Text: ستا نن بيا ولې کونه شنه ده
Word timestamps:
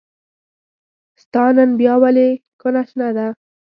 ستا 1.23 1.43
نن 1.55 1.69
بيا 1.79 1.93
ولې 2.03 2.29
کونه 2.61 2.81
شنه 2.89 3.09
ده 3.17 3.27